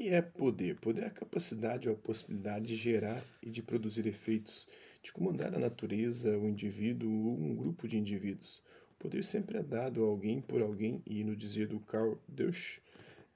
que 0.00 0.08
é 0.08 0.22
poder? 0.22 0.76
Poder 0.76 1.02
é 1.02 1.06
a 1.08 1.10
capacidade 1.10 1.86
ou 1.86 1.94
a 1.94 1.98
possibilidade 1.98 2.68
de 2.68 2.74
gerar 2.74 3.22
e 3.42 3.50
de 3.50 3.60
produzir 3.60 4.06
efeitos, 4.06 4.66
de 5.02 5.12
comandar 5.12 5.54
a 5.54 5.58
natureza, 5.58 6.38
o 6.38 6.48
indivíduo 6.48 7.26
ou 7.26 7.38
um 7.38 7.54
grupo 7.54 7.86
de 7.86 7.98
indivíduos. 7.98 8.62
O 8.92 9.02
poder 9.02 9.22
sempre 9.22 9.58
é 9.58 9.62
dado 9.62 10.02
a 10.02 10.06
alguém 10.06 10.40
por 10.40 10.62
alguém 10.62 11.02
e, 11.04 11.22
no 11.22 11.36
dizer 11.36 11.66
do 11.66 11.78
Carl 11.80 12.16
Deutsch, 12.26 12.78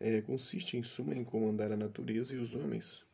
é, 0.00 0.22
consiste 0.22 0.78
em 0.78 0.82
suma 0.82 1.14
em 1.14 1.22
comandar 1.22 1.70
a 1.70 1.76
natureza 1.76 2.32
e 2.32 2.38
os 2.38 2.54
homens, 2.54 3.04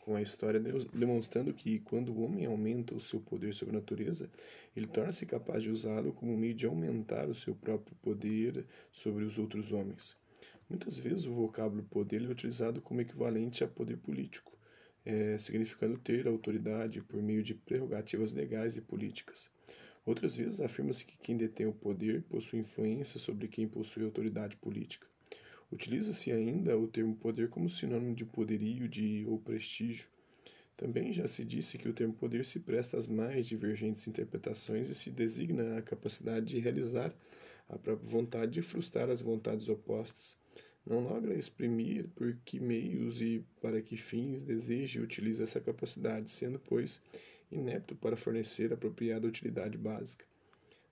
com 0.00 0.14
a 0.14 0.20
história 0.20 0.60
demonstrando 0.92 1.54
que 1.54 1.78
quando 1.78 2.12
o 2.12 2.20
homem 2.22 2.44
aumenta 2.44 2.94
o 2.94 3.00
seu 3.00 3.20
poder 3.20 3.54
sobre 3.54 3.74
a 3.74 3.80
natureza, 3.80 4.28
ele 4.76 4.86
torna-se 4.86 5.24
capaz 5.24 5.62
de 5.62 5.70
usá-lo 5.70 6.12
como 6.12 6.36
meio 6.36 6.54
de 6.54 6.66
aumentar 6.66 7.26
o 7.26 7.34
seu 7.34 7.54
próprio 7.54 7.96
poder 8.02 8.66
sobre 8.92 9.24
os 9.24 9.38
outros 9.38 9.72
homens. 9.72 10.14
Muitas 10.68 10.98
vezes 10.98 11.24
o 11.24 11.32
vocábulo 11.32 11.82
poder 11.84 12.22
é 12.22 12.28
utilizado 12.28 12.82
como 12.82 13.00
equivalente 13.00 13.64
a 13.64 13.66
poder 13.66 13.96
político, 13.96 14.52
é, 15.02 15.38
significando 15.38 15.96
ter 15.96 16.26
autoridade 16.26 17.00
por 17.00 17.22
meio 17.22 17.42
de 17.42 17.54
prerrogativas 17.54 18.34
legais 18.34 18.76
e 18.76 18.82
políticas. 18.82 19.50
Outras 20.04 20.36
vezes 20.36 20.60
afirma-se 20.60 21.06
que 21.06 21.16
quem 21.16 21.38
detém 21.38 21.66
o 21.66 21.72
poder 21.72 22.22
possui 22.24 22.60
influência 22.60 23.18
sobre 23.18 23.48
quem 23.48 23.66
possui 23.66 24.04
autoridade 24.04 24.56
política. 24.56 25.06
Utiliza-se 25.72 26.30
ainda 26.32 26.78
o 26.78 26.86
termo 26.86 27.16
poder 27.16 27.48
como 27.48 27.68
sinônimo 27.68 28.14
de 28.14 28.26
poderio 28.26 28.88
de, 28.88 29.24
ou 29.26 29.38
prestígio. 29.38 30.08
Também 30.76 31.12
já 31.14 31.26
se 31.26 31.44
disse 31.44 31.78
que 31.78 31.88
o 31.88 31.94
termo 31.94 32.14
poder 32.14 32.44
se 32.44 32.60
presta 32.60 32.96
às 32.96 33.06
mais 33.06 33.46
divergentes 33.46 34.06
interpretações 34.06 34.88
e 34.88 34.94
se 34.94 35.10
designa 35.10 35.78
a 35.78 35.82
capacidade 35.82 36.46
de 36.46 36.58
realizar 36.58 37.14
a 37.68 37.78
própria 37.78 38.08
vontade 38.08 38.52
de 38.52 38.62
frustrar 38.62 39.10
as 39.10 39.20
vontades 39.20 39.68
opostas. 39.68 40.38
Não 40.88 41.00
logra 41.00 41.34
exprimir 41.34 42.08
por 42.16 42.34
que 42.46 42.58
meios 42.58 43.20
e 43.20 43.44
para 43.60 43.82
que 43.82 43.94
fins 43.94 44.40
deseja 44.40 44.98
e 44.98 45.02
utiliza 45.02 45.42
essa 45.42 45.60
capacidade, 45.60 46.30
sendo, 46.30 46.58
pois, 46.58 47.02
inepto 47.52 47.94
para 47.94 48.16
fornecer 48.16 48.72
apropriada 48.72 49.28
utilidade 49.28 49.76
básica. 49.76 50.24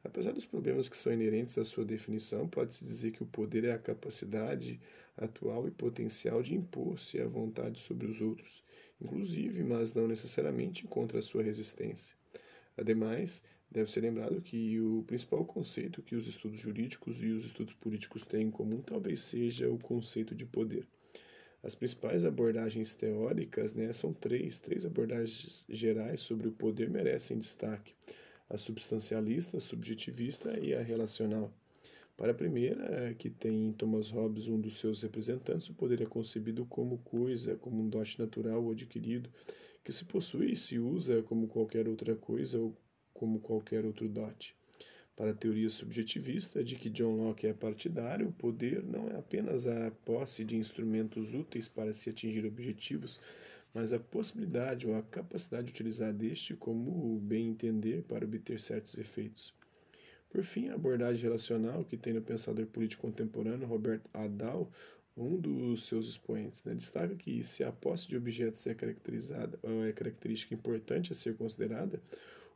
Apesar 0.05 0.33
dos 0.33 0.45
problemas 0.45 0.87
que 0.87 0.99
são 0.99 1.15
inerentes 1.15 1.57
à 1.57 1.65
sua 1.65 1.83
definição, 1.83 2.47
pode-se 2.47 2.85
dizer 2.85 3.13
que 3.13 3.23
o 3.23 3.27
poder 3.27 3.65
é 3.65 3.73
a 3.73 3.79
capacidade 3.79 4.79
atual 5.17 5.67
e 5.67 5.71
potencial 5.71 6.43
de 6.43 6.55
impor-se 6.55 7.19
à 7.19 7.27
vontade 7.27 7.81
sobre 7.81 8.07
os 8.07 8.21
outros, 8.21 8.63
inclusive, 9.01 9.65
mas 9.65 9.95
não 9.95 10.07
necessariamente 10.07 10.87
contra 10.87 11.21
a 11.21 11.23
sua 11.23 11.43
resistência. 11.43 12.15
Ademais, 12.77 13.43
deve 13.71 13.91
ser 13.91 14.01
lembrado 14.01 14.41
que 14.41 14.81
o 14.81 15.03
principal 15.07 15.45
conceito 15.45 16.03
que 16.03 16.17
os 16.17 16.27
estudos 16.27 16.61
jurídicos 16.61 17.23
e 17.23 17.27
os 17.29 17.45
estudos 17.45 17.75
políticos 17.75 18.25
têm 18.25 18.47
em 18.47 18.51
comum 18.51 18.81
talvez 18.81 19.23
seja 19.23 19.71
o 19.71 19.79
conceito 19.79 20.35
de 20.35 20.45
poder. 20.45 20.87
As 21.63 21.75
principais 21.75 22.25
abordagens 22.25 22.95
teóricas 22.95 23.75
né, 23.75 23.93
são 23.93 24.13
três, 24.13 24.61
três 24.61 24.87
abordagens 24.87 25.65
gerais 25.69 26.21
sobre 26.21 26.47
o 26.47 26.53
poder 26.53 26.89
merecem 26.89 27.39
destaque 27.39 27.95
a 28.49 28.57
substancialista, 28.57 29.57
a 29.57 29.61
subjetivista 29.61 30.59
e 30.59 30.75
a 30.75 30.83
relacional. 30.83 31.53
Para 32.17 32.33
a 32.33 32.35
primeira, 32.35 33.13
que 33.15 33.29
tem 33.29 33.67
em 33.69 33.73
Thomas 33.73 34.09
Hobbes 34.09 34.49
um 34.49 34.59
dos 34.59 34.79
seus 34.79 35.03
representantes, 35.03 35.69
o 35.69 35.75
poder 35.75 36.01
é 36.01 36.07
concebido 36.07 36.65
como 36.65 36.99
coisa, 36.99 37.57
como 37.57 37.83
um 37.83 37.89
dote 37.89 38.19
natural 38.19 38.65
ou 38.65 38.73
adquirido, 38.73 39.29
que 39.85 39.93
se 39.93 40.05
possui 40.05 40.53
e 40.53 40.57
se 40.57 40.79
usa 40.79 41.23
como 41.23 41.47
qualquer 41.47 41.89
outra 41.89 42.17
coisa 42.17 42.59
ou 42.59 42.75
como 43.19 43.41
qualquer 43.41 43.85
outro 43.85 44.09
dote. 44.09 44.55
Para 45.17 45.31
a 45.31 45.35
teoria 45.35 45.71
subjetivista, 45.71 46.63
de 46.63 46.77
que 46.77 46.91
John 46.91 47.17
Locke 47.17 47.47
é 47.47 47.55
partidário, 47.55 48.29
o 48.29 48.33
poder 48.33 48.85
não 48.85 49.09
é 49.09 49.17
apenas 49.17 49.67
a 49.67 49.91
posse 50.05 50.45
de 50.45 50.57
instrumentos 50.57 51.33
úteis 51.33 51.69
para 51.69 51.95
se 51.95 52.11
atingir 52.11 52.45
objetivos, 52.45 53.19
mas 53.73 53.95
a 53.95 53.99
possibilidade 53.99 54.87
ou 54.87 54.95
a 54.95 55.03
capacidade 55.03 55.67
de 55.67 55.73
utilizar 55.73 56.13
deste 56.13 56.55
como 56.55 57.19
bem 57.21 57.49
entender 57.49 58.03
para 58.03 58.27
obter 58.27 58.61
certos 58.61 58.97
efeitos. 58.99 59.55
Por 60.29 60.45
fim, 60.45 60.69
a 60.69 60.75
abordagem 60.75 61.23
relacional 61.23 61.83
que 61.83 61.97
tem 61.97 62.13
no 62.13 62.21
pensador 62.21 62.67
político 62.67 63.03
contemporâneo 63.03 63.67
Robert 63.67 64.03
Adal, 64.13 64.71
um 65.17 65.39
dos 65.41 65.87
seus 65.87 66.07
expoentes, 66.07 66.63
né, 66.65 66.75
destaca 66.75 67.15
que 67.15 67.43
se 67.43 67.65
a 67.65 67.73
posse 67.73 68.07
de 68.07 68.19
objetos 68.19 68.67
é 68.67 68.75
caracterizada 68.75 69.59
é 69.89 69.93
característica 69.93 70.55
importante 70.55 71.11
a 71.11 71.15
ser 71.15 71.37
considerada, 71.37 72.03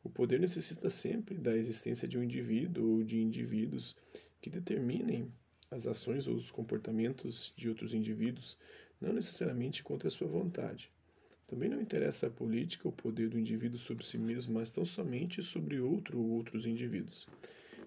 o 0.02 0.08
poder 0.08 0.40
necessita 0.40 0.88
sempre 0.88 1.36
da 1.36 1.56
existência 1.56 2.08
de 2.08 2.18
um 2.18 2.22
indivíduo 2.22 2.96
ou 2.96 3.04
de 3.04 3.20
indivíduos 3.20 3.94
que 4.40 4.48
determinem 4.48 5.30
as 5.70 5.86
ações 5.86 6.26
ou 6.26 6.34
os 6.34 6.50
comportamentos 6.50 7.52
de 7.56 7.68
outros 7.68 7.92
indivíduos, 7.92 8.56
não 9.00 9.12
necessariamente 9.12 9.82
contra 9.82 10.08
a 10.08 10.10
sua 10.10 10.26
vontade. 10.26 10.90
Também 11.46 11.68
não 11.68 11.80
interessa 11.80 12.28
a 12.28 12.30
política 12.30 12.88
o 12.88 12.92
poder 12.92 13.28
do 13.28 13.38
indivíduo 13.38 13.78
sobre 13.78 14.04
si 14.04 14.16
mesmo, 14.16 14.54
mas 14.54 14.70
tão 14.70 14.84
somente 14.84 15.42
sobre 15.42 15.80
outro 15.80 16.18
ou 16.18 16.30
outros 16.30 16.64
indivíduos. 16.64 17.26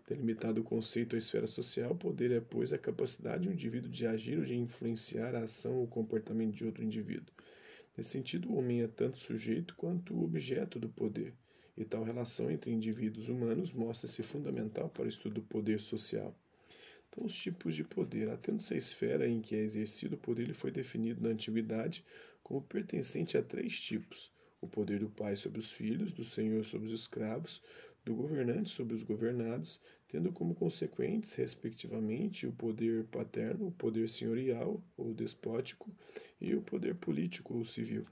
Delimitado 0.07 0.62
o 0.62 0.63
conceito 0.63 1.16
à 1.16 1.18
esfera 1.18 1.47
social, 1.47 1.95
poder 1.95 2.31
é, 2.31 2.40
pois, 2.40 2.74
a 2.74 2.78
capacidade 2.78 3.47
do 3.47 3.53
indivíduo 3.53 3.90
de 3.90 4.06
agir 4.06 4.38
ou 4.38 4.45
de 4.45 4.53
influenciar 4.53 5.34
a 5.34 5.44
ação 5.44 5.78
ou 5.78 5.88
comportamento 5.88 6.56
de 6.56 6.66
outro 6.66 6.84
indivíduo. 6.84 7.34
Nesse 7.97 8.09
sentido, 8.09 8.50
o 8.50 8.57
homem 8.57 8.81
é 8.81 8.88
tanto 8.88 9.18
sujeito 9.18 9.75
quanto 9.75 10.24
objeto 10.24 10.78
do 10.78 10.90
poder, 10.90 11.34
e 11.76 11.84
tal 11.84 12.04
relação 12.04 12.52
entre 12.52 12.72
indivíduos 12.72 13.30
humanos 13.30 13.74
mostra-se 13.74 14.22
fundamental 14.22 14.90
para 14.90 15.06
o 15.06 15.10
estudo 15.10 15.36
do 15.36 15.42
poder 15.42 15.80
social. 15.80 16.36
Então, 17.10 17.26
os 17.26 17.36
tipos 17.36 17.76
de 17.76 17.84
poder. 17.84 18.30
Atendo-se 18.30 18.74
à 18.74 18.78
esfera 18.78 19.28
em 19.28 19.40
que 19.40 19.56
é 19.56 19.60
exercido 19.60 20.16
o 20.16 20.18
poder, 20.18 20.44
ele 20.44 20.54
foi 20.54 20.72
definido 20.72 21.22
na 21.22 21.30
antiguidade 21.30 22.04
como 22.42 22.62
pertencente 22.62 23.38
a 23.38 23.44
três 23.44 23.80
tipos: 23.80 24.32
o 24.60 24.68
poder 24.68 25.00
do 25.00 25.10
pai 25.10 25.36
sobre 25.36 25.60
os 25.60 25.72
filhos, 25.72 26.12
do 26.12 26.24
senhor 26.24 26.66
sobre 26.66 26.88
os 26.88 26.94
escravos, 26.94 27.62
do 28.04 28.16
governante 28.16 28.70
sobre 28.70 28.96
os 28.96 29.04
governados, 29.04 29.80
tendo 30.08 30.32
como 30.32 30.56
consequentes, 30.56 31.34
respectivamente, 31.36 32.48
o 32.48 32.52
poder 32.52 33.06
paterno, 33.06 33.68
o 33.68 33.72
poder 33.72 34.10
senhorial 34.10 34.84
ou 34.98 35.14
despótico 35.14 35.92
e 36.42 36.56
o 36.56 36.62
poder 36.62 36.96
político 36.96 37.56
ou 37.56 37.64
civil. 37.64 38.06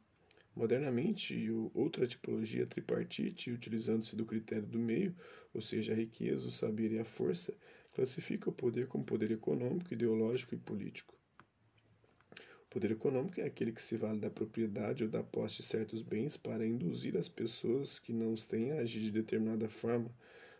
Modernamente, 0.55 1.49
outra 1.73 2.05
tipologia 2.05 2.67
tripartite, 2.67 3.51
utilizando-se 3.51 4.15
do 4.15 4.25
critério 4.25 4.67
do 4.67 4.77
meio, 4.77 5.15
ou 5.53 5.61
seja, 5.61 5.93
a 5.93 5.95
riqueza, 5.95 6.47
o 6.47 6.51
saber 6.51 6.91
e 6.91 6.99
a 6.99 7.05
força, 7.05 7.53
classifica 7.93 8.49
o 8.49 8.53
poder 8.53 8.87
como 8.87 9.03
poder 9.03 9.31
econômico, 9.31 9.93
ideológico 9.93 10.53
e 10.53 10.57
político. 10.57 11.15
Poder 12.69 12.91
econômico 12.91 13.41
é 13.41 13.43
aquele 13.43 13.73
que 13.73 13.81
se 13.81 13.97
vale 13.97 14.19
da 14.19 14.29
propriedade 14.29 15.03
ou 15.03 15.09
da 15.09 15.21
posse 15.21 15.57
de 15.57 15.63
certos 15.63 16.01
bens 16.01 16.37
para 16.37 16.65
induzir 16.65 17.17
as 17.17 17.27
pessoas 17.27 17.99
que 17.99 18.13
não 18.13 18.31
os 18.31 18.45
têm 18.45 18.71
a 18.71 18.77
agir 18.77 19.01
de 19.01 19.11
determinada 19.11 19.67
forma, 19.67 20.09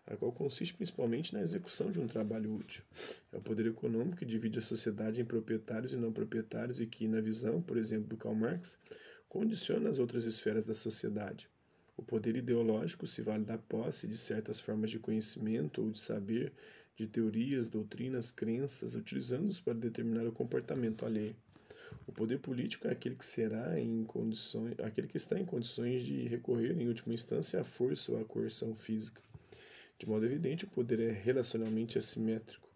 a 0.06 0.18
qual 0.18 0.32
consiste 0.32 0.74
principalmente 0.74 1.34
na 1.34 1.42
execução 1.42 1.90
de 1.90 2.02
um 2.02 2.08
trabalho 2.08 2.54
útil. 2.54 2.84
É 3.32 3.38
o 3.38 3.42
poder 3.42 3.66
econômico 3.68 4.18
que 4.18 4.26
divide 4.26 4.60
a 4.60 4.62
sociedade 4.62 5.22
em 5.22 5.26
proprietários 5.26 5.94
e 5.94 5.96
não 5.96 6.12
proprietários 6.12 6.82
e 6.82 6.86
que, 6.86 7.08
na 7.08 7.22
visão, 7.22 7.62
por 7.62 7.78
exemplo, 7.78 8.10
do 8.10 8.18
Karl 8.18 8.36
Marx, 8.36 8.78
condiciona 9.32 9.90
as 9.90 9.98
outras 9.98 10.26
esferas 10.26 10.66
da 10.66 10.74
sociedade. 10.74 11.48
O 11.96 12.04
poder 12.04 12.36
ideológico 12.36 13.08
se 13.08 13.22
vale 13.22 13.46
da 13.46 13.58
posse 13.58 14.06
de 14.06 14.18
certas 14.18 14.60
formas 14.60 14.92
de 14.92 15.00
conhecimento 15.00 15.82
ou 15.82 15.90
de 15.90 16.02
saber, 16.02 16.52
de 16.98 17.08
teorias, 17.08 17.70
doutrinas, 17.70 18.30
crenças, 18.30 18.94
utilizando-os 18.94 19.62
para 19.62 19.74
determinar 19.74 20.28
o 20.28 20.34
comportamento 20.34 21.06
alheio. 21.06 21.34
O 22.06 22.12
poder 22.12 22.40
político 22.40 22.90
é 22.90 22.92
aquele 22.92 23.16
que 23.16 23.24
será 23.24 23.80
em 23.80 24.04
condições, 24.04 24.78
aquele 24.82 25.08
que 25.08 25.16
está 25.16 25.40
em 25.40 25.46
condições 25.46 26.04
de 26.04 26.28
recorrer 26.28 26.78
em 26.78 26.90
última 26.90 27.14
instância 27.14 27.62
à 27.62 27.64
força 27.64 28.12
ou 28.12 28.20
à 28.20 28.26
coerção 28.26 28.76
física. 28.76 29.22
De 29.98 30.06
modo 30.06 30.26
evidente, 30.26 30.66
o 30.66 30.70
poder 30.70 31.00
é 31.00 31.10
relacionalmente 31.10 31.98
assimétrico, 31.98 32.70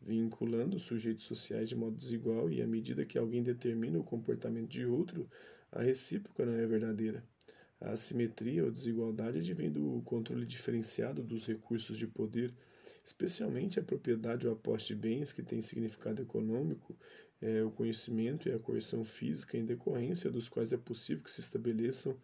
vinculando 0.00 0.78
sujeitos 0.78 1.26
sociais 1.26 1.68
de 1.68 1.76
modo 1.76 1.96
desigual 1.96 2.50
e 2.50 2.62
à 2.62 2.66
medida 2.66 3.04
que 3.04 3.18
alguém 3.18 3.42
determina 3.42 3.98
o 3.98 4.04
comportamento 4.04 4.70
de 4.70 4.86
outro, 4.86 5.28
a 5.72 5.82
recíproca 5.82 6.44
não 6.44 6.54
é 6.54 6.66
verdadeira. 6.66 7.24
A 7.80 7.90
assimetria 7.90 8.64
ou 8.64 8.70
desigualdade 8.70 9.38
advém 9.38 9.70
do 9.70 10.02
controle 10.04 10.44
diferenciado 10.44 11.22
dos 11.22 11.46
recursos 11.46 11.96
de 11.96 12.06
poder, 12.06 12.52
especialmente 13.04 13.78
a 13.78 13.82
propriedade 13.82 14.46
ou 14.46 14.52
a 14.52 14.56
posse 14.56 14.88
de 14.88 14.96
bens 14.96 15.32
que 15.32 15.42
tem 15.42 15.62
significado 15.62 16.20
econômico 16.20 16.96
é, 17.40 17.62
o 17.62 17.70
conhecimento 17.70 18.48
e 18.48 18.52
a 18.52 18.58
coerção 18.58 19.04
física, 19.04 19.56
em 19.56 19.64
decorrência 19.64 20.30
dos 20.30 20.48
quais 20.48 20.72
é 20.72 20.76
possível 20.76 21.22
que 21.22 21.30
se 21.30 21.40
estabeleçam 21.40 22.16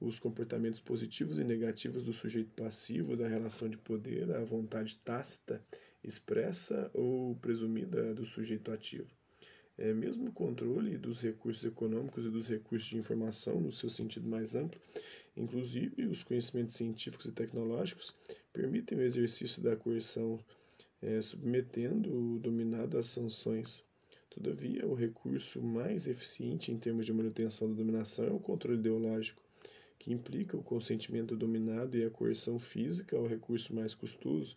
os 0.00 0.18
comportamentos 0.18 0.80
positivos 0.80 1.38
e 1.38 1.44
negativos 1.44 2.04
do 2.04 2.12
sujeito 2.12 2.50
passivo 2.54 3.16
da 3.16 3.26
relação 3.26 3.68
de 3.68 3.76
poder, 3.76 4.30
a 4.32 4.44
vontade 4.44 4.96
tácita, 5.04 5.62
expressa 6.02 6.90
ou 6.94 7.34
presumida 7.36 8.14
do 8.14 8.24
sujeito 8.24 8.70
ativo. 8.70 9.17
É, 9.78 9.94
mesmo 9.94 10.28
o 10.28 10.32
controle 10.32 10.98
dos 10.98 11.22
recursos 11.22 11.64
econômicos 11.64 12.26
e 12.26 12.30
dos 12.30 12.48
recursos 12.48 12.88
de 12.88 12.98
informação, 12.98 13.60
no 13.60 13.72
seu 13.72 13.88
sentido 13.88 14.28
mais 14.28 14.54
amplo, 14.54 14.80
inclusive 15.36 16.04
os 16.06 16.22
conhecimentos 16.22 16.74
científicos 16.74 17.26
e 17.26 17.32
tecnológicos, 17.32 18.14
permitem 18.52 18.98
o 18.98 19.02
exercício 19.02 19.62
da 19.62 19.76
coerção, 19.76 20.38
é, 21.00 21.20
submetendo 21.20 22.12
o 22.12 22.38
dominado 22.40 22.98
às 22.98 23.06
sanções 23.06 23.84
Todavia, 24.30 24.86
o 24.86 24.94
recurso 24.94 25.60
mais 25.60 26.06
eficiente 26.06 26.70
em 26.70 26.78
termos 26.78 27.04
de 27.04 27.12
manutenção 27.12 27.68
da 27.68 27.74
dominação 27.74 28.26
é 28.26 28.30
o 28.30 28.38
controle 28.38 28.78
ideológico, 28.78 29.42
que 29.98 30.12
implica 30.12 30.56
o 30.56 30.62
consentimento 30.62 31.34
do 31.34 31.38
dominado 31.38 31.96
e 31.96 32.04
a 32.04 32.10
coerção 32.10 32.56
física 32.56 33.16
ao 33.16 33.26
recurso 33.26 33.74
mais 33.74 33.96
custoso. 33.96 34.56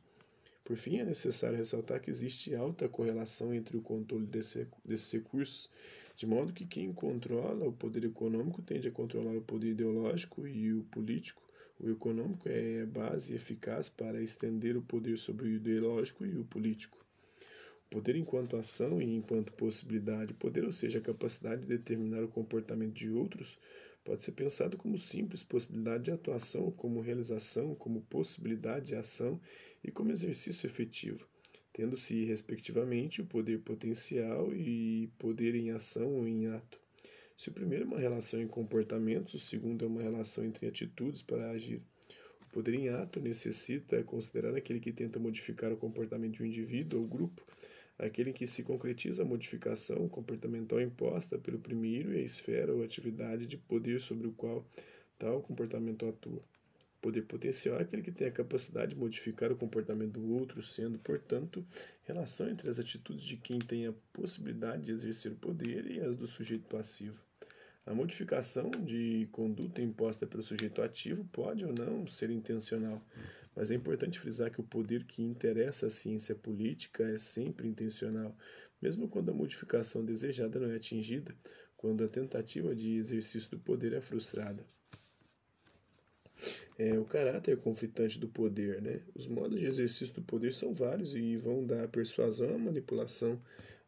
Por 0.71 0.77
fim, 0.77 0.99
é 0.99 1.03
necessário 1.03 1.57
ressaltar 1.57 1.99
que 1.99 2.09
existe 2.09 2.55
alta 2.55 2.87
correlação 2.87 3.53
entre 3.53 3.75
o 3.75 3.81
controle 3.81 4.25
desse, 4.25 4.65
desses 4.85 5.11
recursos, 5.11 5.69
de 6.15 6.25
modo 6.25 6.53
que 6.53 6.65
quem 6.65 6.93
controla 6.93 7.67
o 7.67 7.73
poder 7.73 8.05
econômico 8.05 8.61
tende 8.61 8.87
a 8.87 8.91
controlar 8.91 9.35
o 9.35 9.41
poder 9.41 9.71
ideológico 9.71 10.47
e 10.47 10.73
o 10.73 10.83
político. 10.83 11.43
O 11.77 11.89
econômico 11.89 12.47
é 12.47 12.85
base 12.85 13.35
eficaz 13.35 13.89
para 13.89 14.21
estender 14.21 14.77
o 14.77 14.81
poder 14.81 15.19
sobre 15.19 15.49
o 15.49 15.51
ideológico 15.51 16.25
e 16.25 16.37
o 16.37 16.45
político. 16.45 17.05
O 17.87 17.95
poder 17.95 18.15
enquanto 18.15 18.55
ação 18.55 19.01
e 19.01 19.13
enquanto 19.13 19.51
possibilidade, 19.51 20.33
poder, 20.35 20.63
ou 20.63 20.71
seja, 20.71 20.99
a 20.99 21.01
capacidade 21.01 21.63
de 21.63 21.67
determinar 21.67 22.23
o 22.23 22.29
comportamento 22.29 22.93
de 22.93 23.09
outros, 23.09 23.59
pode 24.03 24.23
ser 24.23 24.31
pensado 24.31 24.77
como 24.77 24.97
simples 24.97 25.43
possibilidade 25.43 26.05
de 26.05 26.11
atuação, 26.11 26.71
como 26.71 27.01
realização, 27.01 27.75
como 27.75 28.01
possibilidade 28.01 28.87
de 28.87 28.95
ação 28.95 29.39
e 29.83 29.91
como 29.91 30.11
exercício 30.11 30.67
efetivo, 30.67 31.27
tendo-se, 31.71 32.25
respectivamente, 32.25 33.21
o 33.21 33.25
poder 33.25 33.59
potencial 33.59 34.53
e 34.53 35.09
poder 35.17 35.55
em 35.55 35.71
ação 35.71 36.15
ou 36.15 36.27
em 36.27 36.47
ato. 36.47 36.79
Se 37.37 37.49
o 37.49 37.53
primeiro 37.53 37.85
é 37.85 37.87
uma 37.87 37.99
relação 37.99 38.39
em 38.41 38.47
comportamentos, 38.47 39.33
o 39.33 39.39
segundo 39.39 39.83
é 39.83 39.87
uma 39.87 40.01
relação 40.01 40.43
entre 40.43 40.67
atitudes 40.67 41.23
para 41.23 41.51
agir. 41.51 41.81
O 42.41 42.53
poder 42.53 42.75
em 42.75 42.89
ato 42.89 43.19
necessita 43.19 44.03
considerar 44.03 44.55
aquele 44.55 44.79
que 44.79 44.91
tenta 44.91 45.17
modificar 45.17 45.71
o 45.71 45.77
comportamento 45.77 46.33
de 46.33 46.43
um 46.43 46.45
indivíduo 46.45 47.01
ou 47.01 47.07
grupo 47.07 47.43
aquele 48.05 48.31
em 48.31 48.33
que 48.33 48.47
se 48.47 48.63
concretiza 48.63 49.21
a 49.21 49.25
modificação 49.25 50.09
comportamental 50.09 50.81
imposta 50.81 51.37
pelo 51.37 51.59
primeiro 51.59 52.13
e 52.13 52.17
a 52.17 52.21
esfera 52.21 52.73
ou 52.73 52.83
atividade 52.83 53.45
de 53.45 53.57
poder 53.57 54.01
sobre 54.01 54.27
o 54.27 54.31
qual 54.31 54.65
tal 55.19 55.41
comportamento 55.41 56.07
atua. 56.07 56.41
Poder 56.99 57.23
potencial 57.23 57.77
é 57.79 57.81
aquele 57.81 58.01
que 58.01 58.11
tem 58.11 58.27
a 58.27 58.31
capacidade 58.31 58.93
de 58.93 58.99
modificar 58.99 59.51
o 59.51 59.55
comportamento 59.55 60.19
do 60.19 60.33
outro, 60.33 60.61
sendo, 60.61 60.99
portanto, 60.99 61.65
relação 62.03 62.49
entre 62.49 62.69
as 62.69 62.79
atitudes 62.79 63.23
de 63.23 63.37
quem 63.37 63.59
tem 63.59 63.87
a 63.87 63.93
possibilidade 64.13 64.83
de 64.83 64.91
exercer 64.91 65.31
o 65.31 65.35
poder 65.35 65.89
e 65.89 65.99
as 65.99 66.15
do 66.15 66.27
sujeito 66.27 66.67
passivo. 66.67 67.30
A 67.85 67.93
modificação 67.95 68.69
de 68.69 69.27
conduta 69.31 69.81
imposta 69.81 70.27
pelo 70.27 70.43
sujeito 70.43 70.81
ativo 70.81 71.25
pode 71.31 71.65
ou 71.65 71.73
não 71.73 72.05
ser 72.05 72.29
intencional, 72.29 73.03
mas 73.55 73.71
é 73.71 73.75
importante 73.75 74.19
frisar 74.19 74.51
que 74.51 74.61
o 74.61 74.63
poder 74.63 75.03
que 75.05 75.23
interessa 75.23 75.87
à 75.87 75.89
ciência 75.89 76.35
política 76.35 77.03
é 77.03 77.17
sempre 77.17 77.67
intencional, 77.67 78.37
mesmo 78.79 79.09
quando 79.09 79.29
a 79.29 79.33
modificação 79.33 80.05
desejada 80.05 80.59
não 80.59 80.71
é 80.71 80.75
atingida, 80.75 81.35
quando 81.75 82.03
a 82.03 82.07
tentativa 82.07 82.75
de 82.75 82.97
exercício 82.97 83.49
do 83.49 83.59
poder 83.59 83.93
é 83.93 84.01
frustrada. 84.01 84.63
É, 86.77 86.97
o 86.97 87.05
caráter 87.05 87.57
conflitante 87.57 88.19
do 88.19 88.27
poder, 88.27 88.81
né? 88.81 89.01
Os 89.13 89.27
modos 89.27 89.59
de 89.59 89.65
exercício 89.65 90.15
do 90.15 90.21
poder 90.21 90.53
são 90.53 90.73
vários 90.73 91.13
e 91.13 91.35
vão 91.35 91.65
da 91.65 91.87
persuasão 91.87 92.55
à 92.55 92.57
manipulação, 92.57 93.41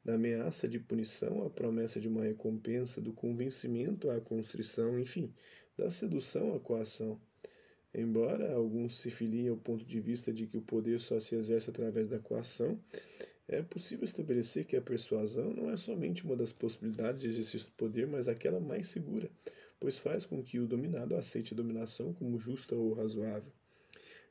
da 0.03 0.15
ameaça 0.15 0.67
de 0.67 0.79
punição 0.79 1.45
à 1.45 1.49
promessa 1.49 1.99
de 1.99 2.07
uma 2.07 2.23
recompensa, 2.23 2.99
do 2.99 3.13
convencimento 3.13 4.09
à 4.09 4.19
constrição, 4.19 4.99
enfim, 4.99 5.33
da 5.77 5.89
sedução 5.89 6.53
à 6.55 6.59
coação. 6.59 7.19
Embora 7.93 8.53
alguns 8.53 8.99
se 8.99 9.11
filiem 9.11 9.49
ao 9.49 9.57
ponto 9.57 9.85
de 9.85 9.99
vista 9.99 10.33
de 10.33 10.47
que 10.47 10.57
o 10.57 10.61
poder 10.61 10.99
só 10.99 11.19
se 11.19 11.35
exerce 11.35 11.69
através 11.69 12.07
da 12.09 12.19
coação, 12.19 12.79
é 13.47 13.61
possível 13.61 14.05
estabelecer 14.05 14.65
que 14.65 14.75
a 14.75 14.81
persuasão 14.81 15.53
não 15.53 15.69
é 15.69 15.77
somente 15.77 16.25
uma 16.25 16.35
das 16.35 16.51
possibilidades 16.51 17.21
de 17.21 17.29
exercício 17.29 17.67
do 17.67 17.73
poder, 17.73 18.07
mas 18.07 18.27
aquela 18.27 18.59
mais 18.59 18.87
segura, 18.87 19.29
pois 19.79 19.97
faz 19.99 20.25
com 20.25 20.41
que 20.41 20.59
o 20.59 20.67
dominado 20.67 21.15
aceite 21.15 21.53
a 21.53 21.57
dominação 21.57 22.13
como 22.13 22.39
justa 22.39 22.75
ou 22.75 22.93
razoável. 22.93 23.51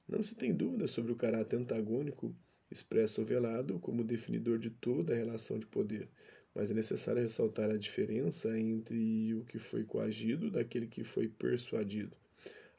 Não 0.09 0.23
se 0.23 0.35
tem 0.35 0.53
dúvida 0.53 0.89
sobre 0.89 1.13
o 1.13 1.17
caráter 1.17 1.57
antagônico, 1.57 2.35
expresso 2.73 3.21
ou 3.21 3.27
velado, 3.27 3.79
como 3.79 4.03
definidor 4.05 4.59
de 4.59 4.71
toda 4.71 5.13
a 5.13 5.17
relação 5.17 5.59
de 5.59 5.67
poder, 5.67 6.09
mas 6.55 6.71
é 6.71 6.75
necessário 6.75 7.23
ressaltar 7.23 7.71
a 7.71 7.77
diferença 7.77 8.59
entre 8.59 9.35
o 9.35 9.45
que 9.45 9.59
foi 9.59 9.85
coagido 9.85 10.51
daquele 10.51 10.87
que 10.87 11.05
foi 11.05 11.29
persuadido. 11.29 12.17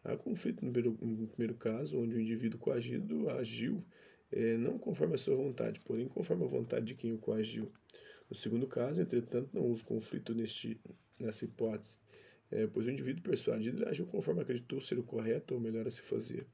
Há 0.03 0.17
conflito 0.17 0.65
no 0.65 0.71
primeiro, 0.71 0.97
no 1.01 1.27
primeiro 1.27 1.55
caso, 1.55 1.99
onde 1.99 2.15
o 2.15 2.19
indivíduo 2.19 2.59
coagido 2.59 3.29
agiu 3.29 3.83
é, 4.31 4.57
não 4.57 4.77
conforme 4.77 5.15
a 5.15 5.17
sua 5.17 5.35
vontade, 5.35 5.79
porém 5.81 6.07
conforme 6.07 6.43
a 6.43 6.47
vontade 6.47 6.85
de 6.85 6.95
quem 6.95 7.13
o 7.13 7.17
coagiu. 7.17 7.71
No 8.29 8.35
segundo 8.35 8.67
caso, 8.67 9.01
entretanto, 9.01 9.49
não 9.53 9.61
houve 9.61 9.83
conflito 9.83 10.33
neste, 10.33 10.79
nessa 11.19 11.45
hipótese, 11.45 11.99
é, 12.51 12.67
pois 12.67 12.85
o 12.85 12.91
indivíduo 12.91 13.23
persuadido 13.23 13.87
agiu 13.87 14.05
conforme 14.07 14.41
acreditou 14.41 14.81
ser 14.81 14.97
o 14.97 15.03
correto 15.03 15.53
ou 15.53 15.59
melhor 15.59 15.87
a 15.87 15.91
se 15.91 16.01
fazer. 16.01 16.47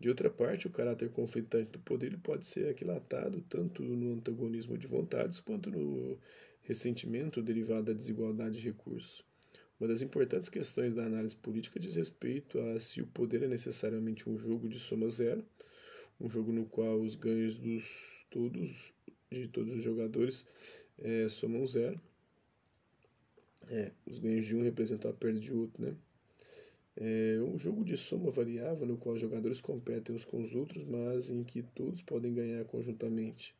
De 0.00 0.08
outra 0.08 0.30
parte, 0.30 0.66
o 0.66 0.70
caráter 0.70 1.10
conflitante 1.10 1.72
do 1.72 1.78
poder 1.80 2.16
pode 2.18 2.46
ser 2.46 2.68
aquilatado 2.68 3.44
tanto 3.48 3.82
no 3.82 4.14
antagonismo 4.14 4.78
de 4.78 4.86
vontades 4.86 5.40
quanto 5.40 5.70
no 5.70 6.16
ressentimento 6.62 7.42
derivado 7.42 7.86
da 7.86 7.92
desigualdade 7.92 8.60
de 8.60 8.64
recursos. 8.68 9.24
Uma 9.80 9.88
das 9.88 10.02
importantes 10.02 10.48
questões 10.48 10.94
da 10.94 11.04
análise 11.04 11.36
política 11.36 11.80
diz 11.80 11.96
respeito 11.96 12.60
a 12.60 12.78
se 12.78 13.00
o 13.00 13.06
poder 13.06 13.42
é 13.42 13.48
necessariamente 13.48 14.28
um 14.28 14.36
jogo 14.36 14.68
de 14.68 14.78
soma 14.78 15.08
zero, 15.10 15.44
um 16.20 16.28
jogo 16.28 16.52
no 16.52 16.66
qual 16.66 17.00
os 17.00 17.14
ganhos 17.14 17.58
dos 17.58 18.26
todos 18.30 18.92
de 19.30 19.48
todos 19.48 19.76
os 19.76 19.84
jogadores 19.84 20.46
é, 20.98 21.28
somam 21.28 21.66
zero. 21.66 22.00
É, 23.68 23.92
os 24.06 24.18
ganhos 24.18 24.46
de 24.46 24.56
um 24.56 24.62
representam 24.62 25.10
a 25.10 25.14
perda 25.14 25.38
de 25.38 25.52
outro, 25.52 25.82
né? 25.84 25.94
É 27.00 27.40
um 27.40 27.56
jogo 27.56 27.84
de 27.84 27.96
soma 27.96 28.28
variável 28.28 28.84
no 28.84 28.96
qual 28.96 29.14
os 29.14 29.20
jogadores 29.20 29.60
competem 29.60 30.16
uns 30.16 30.24
com 30.24 30.42
os 30.42 30.52
outros, 30.52 30.84
mas 30.84 31.30
em 31.30 31.44
que 31.44 31.62
todos 31.62 32.02
podem 32.02 32.34
ganhar 32.34 32.64
conjuntamente. 32.64 33.54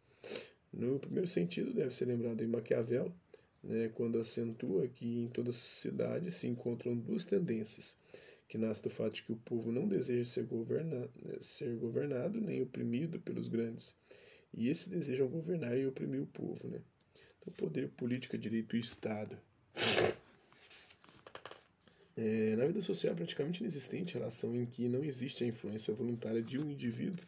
No 0.73 0.99
primeiro 0.99 1.29
sentido, 1.29 1.73
deve 1.73 1.95
ser 1.95 2.07
lembrado 2.07 2.43
em 2.43 2.49
Maquiavel, 2.49 3.13
né, 3.63 3.91
quando 3.95 4.19
acentua 4.19 4.89
que 4.89 5.21
em 5.21 5.29
toda 5.29 5.53
sociedade 5.53 6.33
se 6.33 6.49
encontram 6.49 6.97
duas 6.97 7.25
tendências, 7.25 7.97
que 8.49 8.59
nasce 8.59 8.83
do 8.83 8.91
fato 8.91 9.15
de 9.15 9.23
que 9.23 9.33
o 9.33 9.37
povo 9.37 9.71
não 9.71 9.87
deseja 9.87 10.25
ser, 10.25 10.45
governa 10.45 11.09
ser 11.41 11.77
governado 11.77 12.41
nem 12.41 12.61
oprimido 12.61 13.21
pelos 13.21 13.47
grandes, 13.47 13.95
e 14.53 14.69
esses 14.69 14.89
desejam 14.89 15.29
governar 15.29 15.79
e 15.79 15.87
oprimir 15.87 16.23
o 16.23 16.27
povo. 16.27 16.67
Né? 16.67 16.81
Então, 17.41 17.53
poder, 17.53 17.89
política, 17.91 18.37
direito 18.37 18.77
e 18.77 18.81
Estado. 18.81 19.39
É, 22.19 22.57
na 22.57 22.67
vida 22.67 22.83
social 22.83 23.13
é 23.13 23.17
praticamente 23.17 23.61
inexistente 23.61 24.15
relação 24.15 24.55
em 24.55 24.67
que 24.67 24.89
não 24.89 25.05
existe 25.05 25.45
a 25.45 25.47
influência 25.47 25.95
voluntária 25.95 26.43
de 26.43 26.59
um 26.59 26.69
indivíduo 26.69 27.25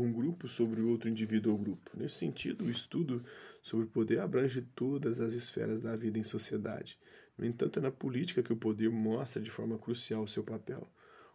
um 0.00 0.12
grupo 0.12 0.48
sobre 0.48 0.80
outro 0.82 1.08
indivíduo 1.08 1.52
ou 1.52 1.58
grupo. 1.58 1.90
Nesse 1.94 2.16
sentido, 2.16 2.64
o 2.64 2.70
estudo 2.70 3.24
sobre 3.62 3.86
o 3.86 3.88
poder 3.88 4.20
abrange 4.20 4.62
todas 4.74 5.20
as 5.20 5.32
esferas 5.32 5.80
da 5.80 5.96
vida 5.96 6.18
em 6.18 6.22
sociedade. 6.22 6.98
No 7.36 7.44
entanto, 7.44 7.78
é 7.78 7.82
na 7.82 7.90
política 7.90 8.42
que 8.42 8.52
o 8.52 8.56
poder 8.56 8.90
mostra 8.90 9.40
de 9.40 9.50
forma 9.50 9.78
crucial 9.78 10.22
o 10.22 10.28
seu 10.28 10.42
papel. 10.42 10.86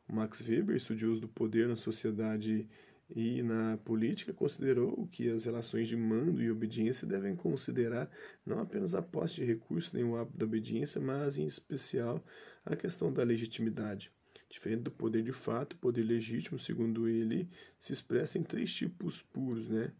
O 0.07 0.13
Max 0.13 0.41
Weber, 0.41 0.75
estudioso 0.75 1.21
do 1.21 1.27
poder 1.27 1.67
na 1.67 1.75
sociedade 1.75 2.67
e 3.13 3.43
na 3.43 3.77
política, 3.77 4.31
considerou 4.31 5.07
que 5.11 5.29
as 5.29 5.43
relações 5.43 5.87
de 5.87 5.97
mando 5.97 6.41
e 6.41 6.49
obediência 6.49 7.05
devem 7.05 7.35
considerar 7.35 8.09
não 8.45 8.59
apenas 8.59 8.95
a 8.95 9.01
posse 9.01 9.35
de 9.35 9.43
recursos 9.43 9.91
nem 9.91 10.03
o 10.03 10.15
hábito 10.15 10.37
da 10.37 10.45
obediência, 10.45 11.01
mas, 11.01 11.37
em 11.37 11.45
especial, 11.45 12.23
a 12.65 12.75
questão 12.75 13.11
da 13.11 13.23
legitimidade. 13.23 14.11
Diferente 14.49 14.83
do 14.83 14.91
poder 14.91 15.23
de 15.23 15.33
fato, 15.33 15.73
o 15.73 15.77
poder 15.77 16.03
legítimo, 16.03 16.57
segundo 16.57 17.07
ele, 17.07 17.49
se 17.77 17.91
expressa 17.91 18.37
em 18.37 18.43
três 18.43 18.73
tipos 18.73 19.21
puros, 19.21 19.69
né? 19.69 19.91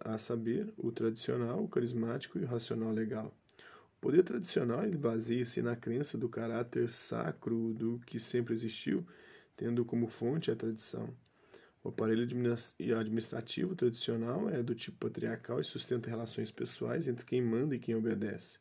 a 0.00 0.18
saber, 0.18 0.72
o 0.76 0.90
tradicional, 0.90 1.62
o 1.62 1.68
carismático 1.68 2.38
e 2.38 2.42
o 2.44 2.46
racional 2.46 2.90
legal. 2.90 3.34
O 3.96 4.00
poder 4.00 4.22
tradicional 4.22 4.88
baseia-se 4.90 5.62
na 5.62 5.76
crença 5.76 6.18
do 6.18 6.28
caráter 6.28 6.88
sacro 6.88 7.72
do 7.74 8.00
que 8.06 8.18
sempre 8.18 8.54
existiu, 8.54 9.06
tendo 9.56 9.84
como 9.84 10.08
fonte 10.08 10.50
a 10.50 10.56
tradição. 10.56 11.14
O 11.82 11.88
aparelho 11.88 12.22
administrativo 12.98 13.74
tradicional 13.74 14.50
é 14.50 14.62
do 14.62 14.74
tipo 14.74 14.98
patriarcal 14.98 15.60
e 15.60 15.64
sustenta 15.64 16.10
relações 16.10 16.50
pessoais 16.50 17.08
entre 17.08 17.24
quem 17.24 17.40
manda 17.40 17.74
e 17.74 17.78
quem 17.78 17.94
obedece. 17.94 18.58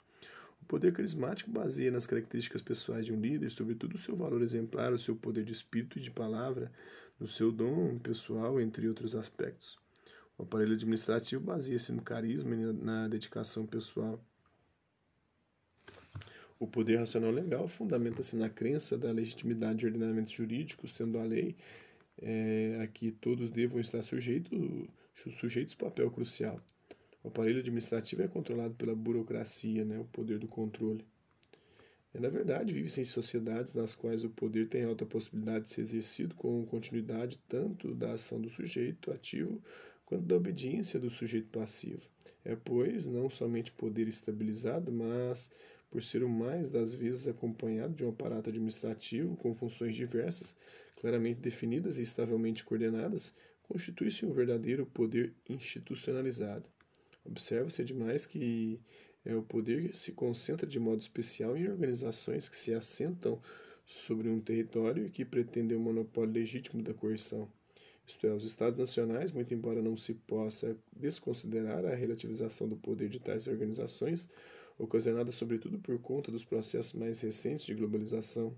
O 0.61 0.65
poder 0.65 0.93
carismático 0.93 1.51
baseia 1.51 1.91
nas 1.91 2.07
características 2.07 2.61
pessoais 2.61 3.05
de 3.05 3.13
um 3.13 3.19
líder, 3.19 3.49
sobretudo 3.49 3.95
o 3.95 3.97
seu 3.97 4.15
valor 4.15 4.41
exemplar, 4.41 4.93
o 4.93 4.99
seu 4.99 5.15
poder 5.15 5.43
de 5.43 5.51
espírito 5.51 5.99
e 5.99 6.01
de 6.01 6.11
palavra, 6.11 6.71
no 7.19 7.27
seu 7.27 7.51
dom 7.51 7.99
pessoal, 7.99 8.61
entre 8.61 8.87
outros 8.87 9.15
aspectos. 9.15 9.77
O 10.37 10.43
aparelho 10.43 10.73
administrativo 10.73 11.43
baseia-se 11.43 11.91
no 11.91 12.01
carisma 12.01 12.55
e 12.55 12.73
na 12.73 13.09
dedicação 13.09 13.65
pessoal. 13.65 14.23
O 16.57 16.67
poder 16.67 16.97
racional 16.97 17.31
legal 17.31 17.67
fundamenta-se 17.67 18.35
na 18.37 18.49
crença 18.49 18.97
da 18.97 19.11
legitimidade 19.11 19.79
de 19.79 19.85
ordenamentos 19.87 20.31
jurídicos, 20.31 20.93
tendo 20.93 21.17
a 21.17 21.23
lei 21.23 21.57
é, 22.21 22.79
a 22.81 22.87
que 22.87 23.11
todos 23.11 23.49
devam 23.49 23.79
estar 23.79 24.01
sujeitos, 24.01 24.57
sujeitos 25.39 25.75
papel 25.75 26.09
crucial. 26.11 26.61
O 27.23 27.27
aparelho 27.27 27.59
administrativo 27.59 28.21
é 28.21 28.27
controlado 28.27 28.73
pela 28.75 28.95
burocracia, 28.95 29.83
né, 29.83 29.99
o 29.99 30.05
poder 30.05 30.39
do 30.39 30.47
controle. 30.47 31.05
É, 32.13 32.19
na 32.19 32.29
verdade, 32.29 32.73
vive-se 32.73 33.01
em 33.01 33.05
sociedades 33.05 33.73
nas 33.73 33.93
quais 33.93 34.23
o 34.23 34.29
poder 34.29 34.67
tem 34.67 34.83
alta 34.83 35.05
possibilidade 35.05 35.65
de 35.65 35.71
ser 35.71 35.81
exercido 35.81 36.33
com 36.35 36.65
continuidade 36.65 37.39
tanto 37.47 37.93
da 37.93 38.13
ação 38.13 38.41
do 38.41 38.49
sujeito 38.49 39.11
ativo 39.11 39.61
quanto 40.05 40.25
da 40.25 40.35
obediência 40.35 40.99
do 40.99 41.09
sujeito 41.09 41.49
passivo. 41.49 42.01
É, 42.43 42.55
pois, 42.55 43.05
não 43.05 43.29
somente 43.29 43.71
poder 43.71 44.07
estabilizado, 44.07 44.91
mas, 44.91 45.51
por 45.91 46.01
ser 46.01 46.23
o 46.23 46.29
mais 46.29 46.69
das 46.69 46.95
vezes 46.95 47.27
acompanhado 47.27 47.93
de 47.93 48.03
um 48.03 48.09
aparato 48.09 48.49
administrativo 48.49 49.35
com 49.37 49.53
funções 49.53 49.95
diversas, 49.95 50.55
claramente 50.99 51.39
definidas 51.39 51.97
e 51.97 52.01
estavelmente 52.01 52.63
coordenadas, 52.63 53.33
constitui-se 53.63 54.25
um 54.25 54.33
verdadeiro 54.33 54.85
poder 54.85 55.33
institucionalizado. 55.47 56.65
Observa-se 57.25 57.83
demais 57.83 58.25
que 58.25 58.79
é, 59.25 59.35
o 59.35 59.41
poder 59.41 59.95
se 59.95 60.11
concentra 60.11 60.67
de 60.67 60.79
modo 60.79 60.99
especial 60.99 61.55
em 61.55 61.67
organizações 61.67 62.49
que 62.49 62.57
se 62.57 62.73
assentam 62.73 63.41
sobre 63.85 64.29
um 64.29 64.39
território 64.39 65.05
e 65.05 65.09
que 65.09 65.25
pretendem 65.25 65.77
o 65.77 65.81
monopólio 65.81 66.33
legítimo 66.33 66.81
da 66.83 66.93
coerção. 66.93 67.49
Isto 68.05 68.27
é, 68.27 68.33
os 68.33 68.43
Estados 68.43 68.77
nacionais, 68.77 69.31
muito 69.31 69.53
embora 69.53 69.81
não 69.81 69.95
se 69.95 70.13
possa 70.13 70.75
desconsiderar 70.95 71.85
a 71.85 71.95
relativização 71.95 72.67
do 72.67 72.75
poder 72.75 73.07
de 73.07 73.19
tais 73.19 73.47
organizações, 73.47 74.29
ocasionada 74.77 75.31
sobretudo 75.31 75.77
por 75.79 75.99
conta 75.99 76.31
dos 76.31 76.43
processos 76.43 76.93
mais 76.93 77.19
recentes 77.19 77.65
de 77.65 77.75
globalização, 77.75 78.55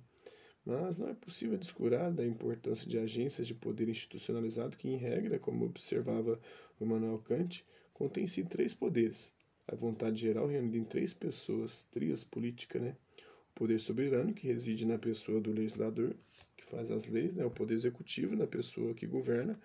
mas 0.66 0.98
não 0.98 1.10
é 1.10 1.14
possível 1.14 1.58
descurar 1.58 2.12
da 2.12 2.26
importância 2.26 2.88
de 2.88 2.98
agências 2.98 3.48
de 3.48 3.54
poder 3.54 3.90
institucionalizado 3.90 4.78
que, 4.78 4.88
em 4.88 4.98
regra, 4.98 5.40
como 5.40 5.66
observava 5.66 6.40
o 6.80 6.84
Emmanuel 6.84 7.20
Kant, 7.20 7.66
contém-se 7.94 8.44
três 8.44 8.74
poderes. 8.74 9.34
A 9.68 9.76
vontade 9.76 10.20
geral 10.20 10.48
reunida 10.48 10.78
em 10.78 10.84
três 10.84 11.14
pessoas, 11.14 11.84
trias 11.92 12.24
política, 12.24 12.80
né? 12.80 12.96
O 13.52 13.54
poder 13.56 13.80
soberano, 13.80 14.34
que 14.34 14.48
reside 14.48 14.86
na 14.86 14.98
pessoa 14.98 15.40
do 15.40 15.52
legislador, 15.52 16.16
que 16.58 16.66
faz 16.66 16.92
as 16.92 17.08
leis, 17.08 17.34
né? 17.34 17.46
O 17.46 17.52
poder 17.52 17.74
executivo, 17.74 18.36
na 18.36 18.48
pessoa 18.48 18.94
que 18.94 19.06
governa, 19.06 19.60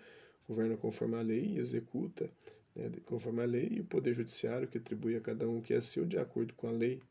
governa 0.49 0.76
conforme 0.76 1.17
a 1.17 1.23
lei 1.23 1.55
e 1.55 1.59
executa 1.59 2.31
né? 2.76 2.93
conforme 3.07 3.43
a 3.43 3.47
lei, 3.47 3.69
e 3.73 3.81
o 3.81 3.85
poder 3.85 4.15
judiciário, 4.15 4.69
que 4.69 4.79
atribui 4.79 5.17
a 5.17 5.21
cada 5.21 5.49
um 5.49 5.59
o 5.59 5.62
que 5.62 5.73
é 5.73 5.81
seu 5.81 6.05
de 6.05 6.19
acordo 6.19 6.53
com 6.55 6.69
a 6.69 6.71
lei, 6.71 7.03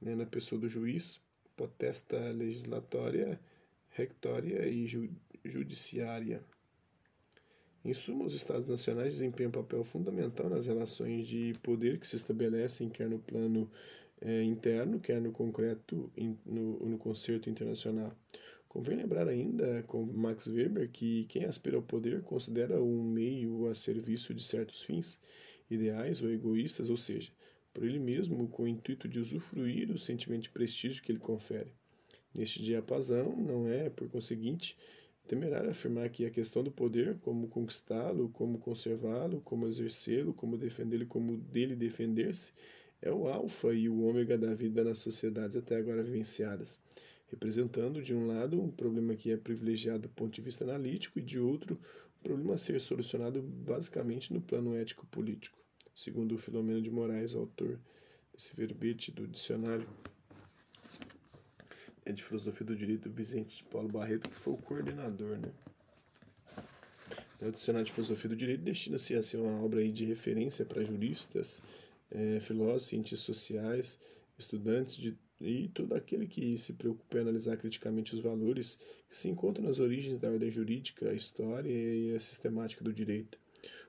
né? 0.00 0.14
na 0.14 0.26
pessoa 0.26 0.60
do 0.60 0.68
juiz, 0.68 1.20
potesta 1.56 2.18
legislatória, 2.30 3.40
rectória 3.90 4.66
e 4.68 4.86
ju 4.86 5.08
judiciária. 5.44 6.42
Em 7.84 7.94
suma, 7.94 8.24
os 8.24 8.34
Estados 8.34 8.66
nacionais 8.66 9.14
desempenham 9.14 9.48
um 9.48 9.52
papel 9.52 9.84
fundamental 9.84 10.50
nas 10.50 10.66
relações 10.66 11.26
de 11.28 11.54
poder 11.62 12.00
que 12.00 12.06
se 12.06 12.16
estabelecem 12.16 12.88
quer 12.88 13.08
no 13.08 13.20
plano 13.20 13.70
é, 14.20 14.42
interno, 14.42 14.98
quer 14.98 15.20
no 15.20 15.30
concreto, 15.30 16.10
in, 16.16 16.36
no, 16.44 16.78
no 16.80 16.98
concerto 16.98 17.48
internacional. 17.48 18.12
Convém 18.68 18.96
lembrar 18.96 19.28
ainda, 19.28 19.84
com 19.84 20.04
Max 20.04 20.48
Weber, 20.48 20.90
que 20.90 21.24
quem 21.26 21.44
aspira 21.44 21.76
ao 21.76 21.82
poder 21.82 22.22
considera 22.22 22.82
um 22.82 23.02
meio 23.02 23.68
a 23.68 23.74
serviço 23.74 24.34
de 24.34 24.42
certos 24.42 24.82
fins, 24.82 25.20
ideais 25.70 26.20
ou 26.20 26.30
egoístas, 26.30 26.90
ou 26.90 26.96
seja, 26.96 27.30
por 27.76 27.84
ele 27.84 27.98
mesmo 27.98 28.48
com 28.48 28.62
o 28.62 28.68
intuito 28.68 29.06
de 29.06 29.18
usufruir 29.18 29.86
do 29.86 29.98
sentimento 29.98 30.44
de 30.44 30.48
prestígio 30.48 31.02
que 31.02 31.12
ele 31.12 31.18
confere. 31.18 31.70
Neste 32.34 32.62
diapasão, 32.62 33.36
não 33.36 33.68
é, 33.68 33.90
por 33.90 34.08
conseguinte, 34.08 34.78
temerário 35.28 35.68
afirmar 35.68 36.08
que 36.08 36.24
a 36.24 36.30
questão 36.30 36.64
do 36.64 36.70
poder, 36.70 37.18
como 37.18 37.48
conquistá-lo, 37.48 38.30
como 38.30 38.58
conservá-lo, 38.58 39.42
como 39.42 39.68
exercê-lo, 39.68 40.32
como 40.32 40.56
defendê-lo, 40.56 41.04
como 41.04 41.36
dele 41.36 41.76
defender-se, 41.76 42.50
é 43.02 43.12
o 43.12 43.28
alfa 43.28 43.74
e 43.74 43.90
o 43.90 44.04
ômega 44.04 44.38
da 44.38 44.54
vida 44.54 44.82
nas 44.82 45.00
sociedades 45.00 45.54
até 45.54 45.76
agora 45.76 46.02
vivenciadas, 46.02 46.80
representando, 47.26 48.02
de 48.02 48.14
um 48.14 48.26
lado, 48.26 48.58
um 48.58 48.70
problema 48.70 49.14
que 49.14 49.30
é 49.30 49.36
privilegiado 49.36 50.04
do 50.04 50.08
ponto 50.08 50.32
de 50.34 50.40
vista 50.40 50.64
analítico 50.64 51.18
e, 51.18 51.22
de 51.22 51.38
outro, 51.38 51.78
um 52.20 52.22
problema 52.22 52.54
a 52.54 52.58
ser 52.58 52.80
solucionado 52.80 53.42
basicamente 53.42 54.32
no 54.32 54.40
plano 54.40 54.74
ético-político, 54.74 55.65
segundo 55.96 56.34
o 56.34 56.38
Filomeno 56.38 56.82
de 56.82 56.90
Moraes, 56.90 57.34
autor 57.34 57.80
desse 58.32 58.54
verbete 58.54 59.10
do 59.10 59.26
dicionário 59.26 59.88
é 62.04 62.12
de 62.12 62.22
Filosofia 62.22 62.66
do 62.66 62.76
Direito, 62.76 63.10
Vicente 63.10 63.64
Paulo 63.64 63.88
Barreto, 63.88 64.28
que 64.28 64.36
foi 64.36 64.52
o 64.52 64.58
coordenador, 64.58 65.38
né? 65.38 65.50
O 67.40 67.50
Dicionário 67.50 67.86
de 67.86 67.92
Filosofia 67.92 68.28
do 68.28 68.36
Direito 68.36 68.62
destina-se 68.62 69.14
a 69.14 69.22
ser 69.22 69.38
uma 69.38 69.62
obra 69.62 69.86
de 69.90 70.04
referência 70.04 70.64
para 70.64 70.84
juristas, 70.84 71.62
é, 72.10 72.40
filósofos, 72.40 72.84
cientistas 72.84 73.20
sociais, 73.20 74.00
estudantes 74.38 74.96
de, 74.96 75.16
e 75.40 75.68
todo 75.68 75.94
aquele 75.94 76.26
que 76.26 76.56
se 76.56 76.74
preocupe 76.74 77.16
em 77.16 77.20
analisar 77.20 77.56
criticamente 77.56 78.14
os 78.14 78.20
valores 78.20 78.78
que 79.08 79.16
se 79.16 79.28
encontram 79.28 79.64
nas 79.64 79.80
origens 79.80 80.18
da 80.18 80.30
ordem 80.30 80.50
jurídica, 80.50 81.10
a 81.10 81.14
história 81.14 81.70
e 81.70 82.14
a 82.14 82.20
sistemática 82.20 82.84
do 82.84 82.92
direito. 82.92 83.38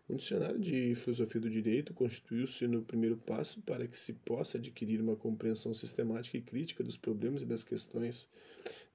Um 0.09 0.15
dicionário 0.15 0.57
de 0.57 0.95
filosofia 0.95 1.41
do 1.41 1.49
direito 1.49 1.93
constituiu-se 1.93 2.65
no 2.67 2.81
primeiro 2.81 3.17
passo 3.17 3.61
para 3.61 3.87
que 3.87 3.99
se 3.99 4.13
possa 4.13 4.57
adquirir 4.57 5.01
uma 5.01 5.15
compreensão 5.15 5.73
sistemática 5.73 6.37
e 6.37 6.41
crítica 6.41 6.83
dos 6.83 6.97
problemas 6.97 7.41
e 7.41 7.45
das 7.45 7.63
questões 7.63 8.29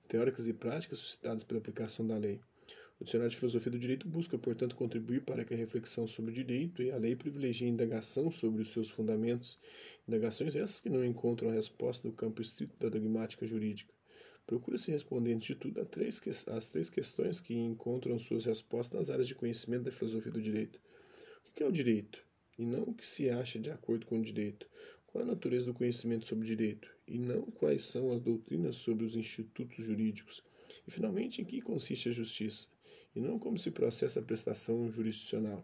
teóricas 0.08 0.48
e 0.48 0.52
práticas 0.52 0.98
suscitadas 0.98 1.44
pela 1.44 1.60
aplicação 1.60 2.06
da 2.06 2.16
lei. 2.16 2.40
O 2.98 3.04
dicionário 3.04 3.32
de 3.32 3.36
filosofia 3.36 3.72
do 3.72 3.78
direito 3.78 4.08
busca, 4.08 4.38
portanto, 4.38 4.76
contribuir 4.76 5.22
para 5.22 5.44
que 5.44 5.52
a 5.52 5.56
reflexão 5.56 6.06
sobre 6.06 6.30
o 6.30 6.34
direito 6.34 6.82
e 6.82 6.90
a 6.92 6.96
lei 6.96 7.16
privilegie 7.16 7.66
a 7.66 7.68
indagação 7.68 8.30
sobre 8.30 8.62
os 8.62 8.70
seus 8.70 8.88
fundamentos, 8.88 9.58
indagações 10.06 10.54
essas 10.54 10.80
que 10.80 10.88
não 10.88 11.04
encontram 11.04 11.50
resposta 11.50 12.06
no 12.06 12.14
campo 12.14 12.40
estrito 12.40 12.76
da 12.78 12.88
dogmática 12.88 13.44
jurídica. 13.44 13.92
Procura-se 14.46 14.90
responder, 14.90 15.34
antes 15.34 15.48
de 15.48 15.54
tudo, 15.54 15.84
três, 15.86 16.20
as 16.48 16.68
três 16.68 16.90
questões 16.90 17.40
que 17.40 17.54
encontram 17.54 18.18
suas 18.18 18.44
respostas 18.44 18.98
nas 18.98 19.10
áreas 19.10 19.28
de 19.28 19.34
conhecimento 19.34 19.84
da 19.84 19.90
filosofia 19.90 20.32
do 20.32 20.42
direito 20.42 20.80
o 21.52 21.54
que 21.54 21.62
é 21.62 21.66
o 21.66 21.72
direito? 21.72 22.24
E 22.58 22.64
não 22.64 22.84
o 22.84 22.94
que 22.94 23.06
se 23.06 23.28
acha 23.28 23.58
de 23.58 23.70
acordo 23.70 24.06
com 24.06 24.18
o 24.18 24.22
direito. 24.22 24.66
Qual 25.06 25.22
a 25.22 25.26
natureza 25.26 25.66
do 25.66 25.74
conhecimento 25.74 26.24
sobre 26.24 26.46
direito? 26.46 26.90
E 27.06 27.18
não 27.18 27.42
quais 27.42 27.84
são 27.84 28.10
as 28.10 28.20
doutrinas 28.22 28.76
sobre 28.76 29.04
os 29.04 29.14
institutos 29.14 29.84
jurídicos. 29.84 30.42
E, 30.88 30.90
finalmente, 30.90 31.42
em 31.42 31.44
que 31.44 31.60
consiste 31.60 32.08
a 32.08 32.12
justiça? 32.12 32.68
E 33.14 33.20
não 33.20 33.38
como 33.38 33.58
se 33.58 33.70
processa 33.70 34.20
a 34.20 34.22
prestação 34.22 34.90
jurisdicional. 34.90 35.62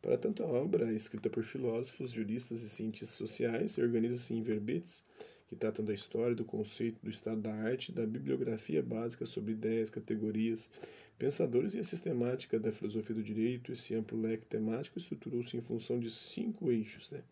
Para 0.00 0.16
tanto, 0.16 0.44
a 0.44 0.46
obra, 0.46 0.92
escrita 0.92 1.28
por 1.28 1.42
filósofos, 1.42 2.12
juristas 2.12 2.62
e 2.62 2.68
cientistas 2.68 3.18
sociais, 3.18 3.76
organiza-se 3.78 4.32
em 4.32 4.44
verbetes 4.44 5.04
que 5.48 5.54
tratam 5.54 5.84
da 5.84 5.94
história, 5.94 6.34
do 6.34 6.44
conceito, 6.44 6.98
do 7.02 7.10
estado 7.10 7.40
da 7.40 7.54
arte, 7.54 7.92
da 7.92 8.06
bibliografia 8.06 8.82
básica 8.82 9.24
sobre 9.24 9.52
ideias, 9.52 9.90
categorias, 9.90 10.70
pensadores 11.18 11.74
e 11.74 11.78
a 11.78 11.84
sistemática 11.84 12.58
da 12.58 12.72
filosofia 12.72 13.14
do 13.14 13.22
direito, 13.22 13.72
esse 13.72 13.94
amplo 13.94 14.20
leque 14.20 14.46
temático 14.46 14.98
estruturou-se 14.98 15.56
em 15.56 15.60
função 15.60 16.00
de 16.00 16.10
cinco 16.10 16.70
eixos: 16.70 17.10
né? 17.10 17.22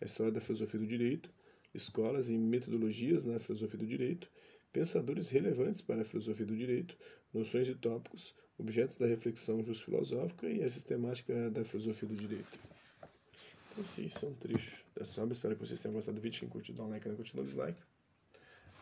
a 0.00 0.04
história 0.04 0.32
da 0.32 0.40
filosofia 0.40 0.78
do 0.78 0.86
direito, 0.86 1.30
escolas 1.74 2.30
e 2.30 2.38
metodologias 2.38 3.22
na 3.22 3.38
filosofia 3.38 3.78
do 3.78 3.86
direito, 3.86 4.28
pensadores 4.72 5.30
relevantes 5.30 5.80
para 5.80 6.02
a 6.02 6.04
filosofia 6.04 6.46
do 6.46 6.56
direito, 6.56 6.96
noções 7.32 7.66
e 7.68 7.74
tópicos, 7.74 8.34
objetos 8.58 8.96
da 8.96 9.06
reflexão 9.06 9.62
justo-filosófica 9.64 10.48
e 10.48 10.62
a 10.62 10.70
sistemática 10.70 11.50
da 11.50 11.64
filosofia 11.64 12.08
do 12.08 12.14
direito. 12.14 12.75
Esses 13.78 14.14
são 14.14 14.32
trechos 14.34 14.84
dessa 14.94 15.22
obra. 15.22 15.34
Espero 15.34 15.54
que 15.54 15.66
vocês 15.66 15.80
tenham 15.80 15.94
gostado 15.94 16.16
do 16.16 16.22
vídeo. 16.22 16.40
Quem 16.40 16.48
curtiu, 16.48 16.74
dá 16.74 16.82
um 16.82 16.88
like, 16.88 17.08
não 17.08 17.16
curtiu, 17.16 17.36
dá 17.36 17.42
um 17.42 17.44
dislike. 17.44 17.80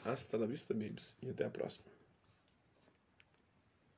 Hasta 0.05 0.37
la 0.37 0.47
vista, 0.47 0.73
babies. 0.73 1.17
E 1.23 1.31
até 1.31 1.45
a 1.45 1.51
próxima. 1.51 1.87